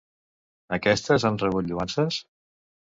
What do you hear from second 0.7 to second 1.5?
Aquestes han